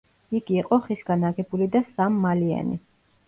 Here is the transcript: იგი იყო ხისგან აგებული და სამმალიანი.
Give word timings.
იგი 0.37 0.55
იყო 0.61 0.77
ხისგან 0.85 1.27
აგებული 1.29 1.67
და 1.77 1.81
სამმალიანი. 1.91 2.81